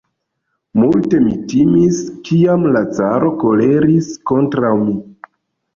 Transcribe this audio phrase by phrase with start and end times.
[0.83, 2.01] Multe mi timis,
[2.31, 4.99] kiam la caro koleris kontraŭ mi!